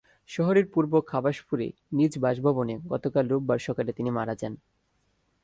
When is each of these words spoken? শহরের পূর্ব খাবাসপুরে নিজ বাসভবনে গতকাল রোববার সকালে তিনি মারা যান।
শহরের 0.29 0.65
পূর্ব 0.73 0.93
খাবাসপুরে 1.01 1.67
নিজ 1.91 2.13
বাসভবনে 2.19 2.75
গতকাল 2.87 3.25
রোববার 3.27 3.59
সকালে 3.59 3.91
তিনি 3.93 4.09
মারা 4.09 4.35
যান। 4.35 4.53